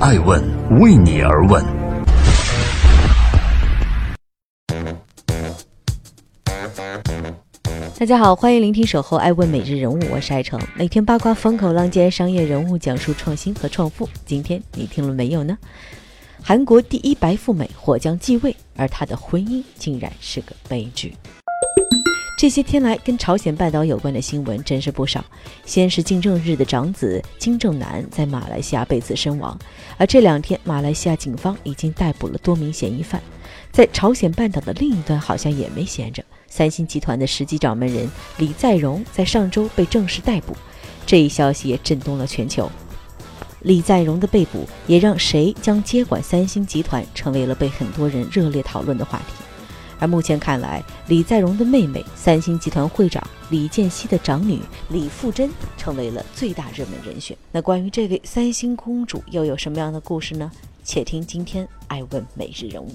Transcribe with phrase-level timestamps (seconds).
[0.00, 0.40] 爱问
[0.78, 1.60] 为你而问。
[7.98, 14.08] 大家好，欢迎聆听《守候爱问每日人物》，我是爱成，每天八卦风口浪尖商业人物讲述创新和创富。
[14.24, 15.58] 今天你听了没有呢？
[16.44, 21.12] 韩国第一白富美或将继位，而她的婚姻竟然是个悲剧。
[22.38, 25.24] 这些天来，跟朝鲜半岛有关的新闻真是不少。
[25.64, 29.58] 先是金正日的长子金正男在马来西亚被刺身亡，
[29.96, 33.20] 而这两天，马来西亚警方已经逮捕了多名嫌疑犯。
[33.72, 36.24] 在朝鲜半岛的另一端，好像也没闲着。
[36.46, 40.56] 三星集团的实际掌门人李在镕在上周被正式逮捕，
[41.04, 42.70] 这一消息也震动了全球。
[43.62, 49.47] 李在镕的被捕也让谁将接管三星集团成为了被很多人热烈讨论的话题。
[49.98, 57.36] 而目前看来，李在镕的妹妹三星集团会长李健熙的长女李富珍成为了最大热门人选。
[57.50, 60.50] 那关于这位三星公主又有什么样的故事呢？
[60.84, 62.90] 且听今天爱问每日人物。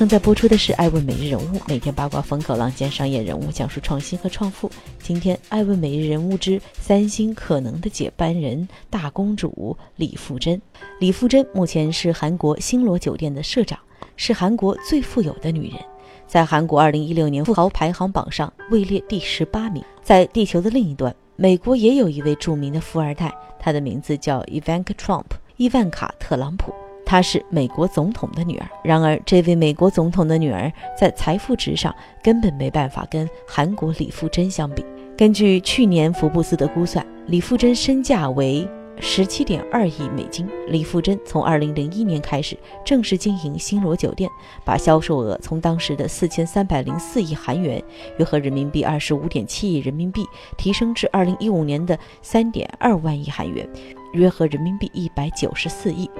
[0.00, 4.70] 正在播出的是《爱问每日人物》，每天八卦风口浪尖商业人物讲述创新和创富。
[4.98, 10.56] 今天《爱问每日人物之三星可能的接班人大公主李富真》。
[11.00, 13.78] 李富真目前是韩国星罗酒店的社长，
[14.16, 15.78] 是韩国最富有的女人，
[16.26, 19.84] 在韩国2016年富豪排行榜上位列第十八名。
[20.02, 25.26] 在地球的另一端，美国也有一位著名的富二代，他的名字叫 Ivanka Trump，
[25.58, 26.72] 伊万卡·特朗普。
[27.10, 34.84] 她是美国总统的女儿，然而这位美国总统的女儿在财富值上根本没办法跟韩国李富真相比。
[35.18, 38.64] 根据去年福布斯的估算，李富真身价为
[39.00, 40.48] 十七点二亿美金。
[40.68, 44.30] 李富真从二零零一年开始正式经营星罗酒店，
[44.64, 47.82] 把销售额从当时的四千三百零四亿韩元
[48.18, 50.24] （约合人民币二十五点七亿人民币）
[50.56, 53.68] 提升至二零一五年的三点二万亿韩元。
[54.12, 56.10] 约合人民币一百九十四亿，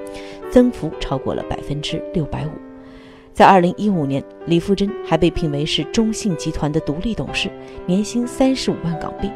[0.51, 2.51] 增幅超过了百分之六百五。
[3.33, 7.51] 在二零一五年，李富真还被聘为是中信集团的独立董事，
[7.87, 9.31] 年薪三十五万港币。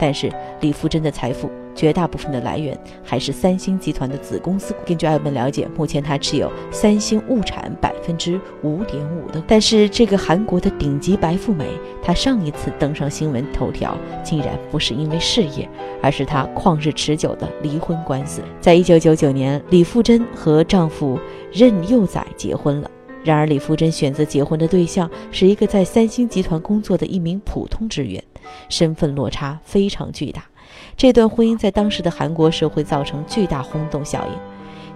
[0.00, 1.50] 但是，李富真的财富。
[1.74, 4.74] 绝大部分的来源还是三星集团的子公司。
[4.84, 9.42] 根据艾文了解，目前他持有三星物产百分之五点五的。
[9.46, 11.66] 但是这个韩国的顶级白富美，
[12.02, 15.68] 她上一次登上新闻头条，竟然不是因为事业，
[16.02, 18.42] 而是她旷日持久的离婚官司。
[18.60, 21.18] 在一九九九年，李富真和丈夫
[21.52, 22.90] 任佑宰结婚了。
[23.22, 28.22] 然而，李富真选择结婚的对象是一个在三星集团工作的一名普通职员，
[28.70, 30.42] 身份落差非常巨大。
[31.00, 34.38] 这段婚姻在当时的韩国社会造成巨大轰动效应。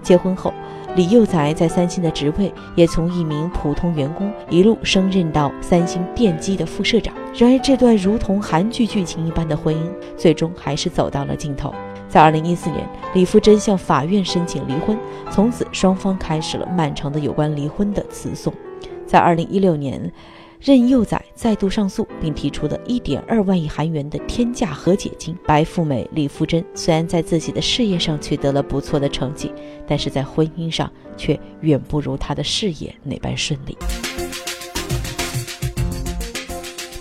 [0.03, 0.53] 结婚后，
[0.97, 7.15] 李幼宰在三星的职位也从一名普通员工一路升任到三星电机的副社长。
[7.35, 11.75] 然而，这段如同韩剧剧情一般的婚姻，最终还是走到了尽头。
[12.07, 14.99] 在2014年，李富真向法院申请离婚，
[15.31, 18.53] 从此双方开始了漫长的有关离婚的词讼。
[19.07, 20.13] 在2016年。
[20.65, 25.37] 任佑宰再度上诉，并提出了一点二万亿韩元的天价和解金。
[25.47, 29.53] 白富美李富真虽然在自己的事业上取得了不错的成绩，
[29.87, 33.77] 但是在婚姻上却远不如她的事业那般顺利。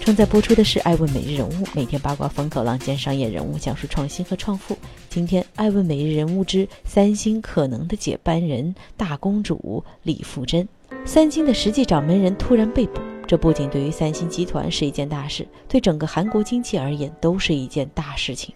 [0.01, 4.77] 正在播出的是《爱问每日人物》，每天八卦风口浪尖商业人物讲述创新和创富。
[5.09, 10.63] 今天《爱问每日人物之三星可能的接班人大公主李富真》，
[11.05, 12.99] 三星的实际掌门人突然被捕。
[13.33, 18.53] 这不仅对于三星集团是一件大事，对整个韩国经济而言都是一件大事情。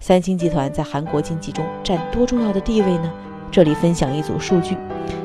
[0.00, 3.12] 三星集团在韩国经济中占多重要的地位呢？
[3.52, 4.74] 这里分享一组数据：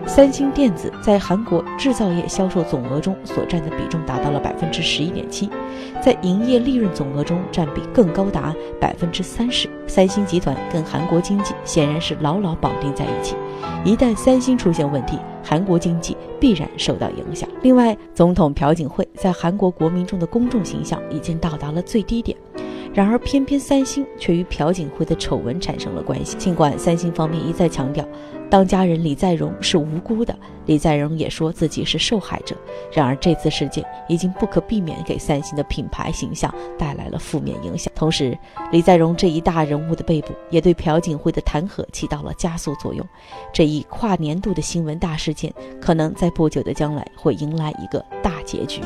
[0.05, 5.49] 三星电子在韩国制造业销售总额中所占的比重达到了百分之十一点七，
[6.03, 9.69] 在营业利润总额中占比更高达百分之三十。
[9.87, 13.37] 三星集团跟韩国经济显然是牢牢绑定在一起，
[13.85, 17.47] 一旦三星出现问题，韩国经济必然受到影响。
[17.61, 22.35] 另外，总统朴槿惠在韩国国民中的公众形象已经到达了最低点。
[22.93, 26.35] 然而，偏偏三星却与朴槿惠的丑闻产生了关系。
[26.37, 28.03] 尽管三星方面一再强调，
[28.51, 32.53] 当家人李在镕是无辜的，李在镕也说自己是受害者。
[32.91, 37.91] 然而，这次事件已经不可避免给三星的品牌形象带来了负面影响。
[37.95, 38.37] 同时，
[38.69, 43.07] 李在镕这一大人物的被捕，也对朴槿惠的弹劾起到了加速作用。
[43.53, 48.81] 这一跨年度的新闻大事件，可能在不久的将来会迎来一个大结局。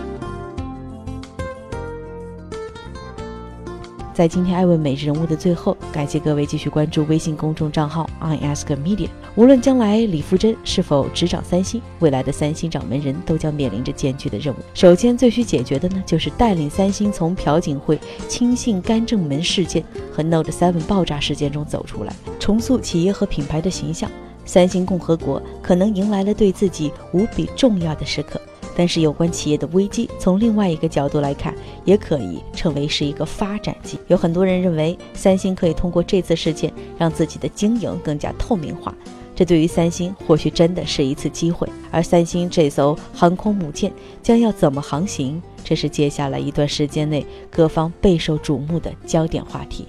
[4.15, 9.09] 在今天艾问每日人物的最后，感谢各位继续关注微信公众账号 i ask media。
[9.35, 14.57] 无论将来李富真是否执掌三星，未来的三星掌门人都将面临着艰巨的任务。
[14.73, 19.83] 首先，最需解决的呢，就是带领三星从朴槿惠亲信干政门事件
[20.13, 24.09] 和 Note 7爆炸事件中走出来，重塑企业和品牌的形象。
[24.45, 28.39] 三星共和国可能迎来了对自己无比重要的时刻。
[28.75, 31.56] 但是，有关企业的危机，从另外一个角度来看，
[31.86, 33.98] 也可以称为是一个发展机。
[34.07, 38.94] 有很多人认为，三星可以通过这次事件让自己的经营更加透明化，
[39.33, 41.68] 这对于三星或许真的是一次机会。
[41.89, 43.92] 而三星这艘航空母舰
[44.22, 49.88] 将要怎么航行，这是接下来一段时间内各方备受瞩目的焦点话题。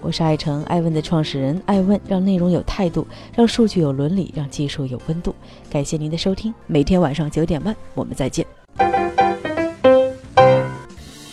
[0.00, 5.34] 我是爱成爱问的创始人，爱问让内容有态度，让数据有伦理，让技术有温度。
[5.68, 8.46] 感谢您的收听，每天晚上九点半我们再见。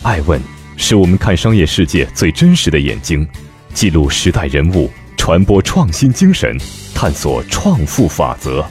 [0.02, 0.40] 爱问
[0.76, 3.26] 是我们看商业世界最真实的眼睛，
[3.72, 6.56] 记录时代人物，传播创新精神，
[6.94, 8.64] 探索创富法则。